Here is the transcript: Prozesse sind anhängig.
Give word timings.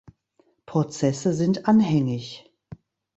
Prozesse 0.65 1.31
sind 1.35 1.67
anhängig. 1.67 2.51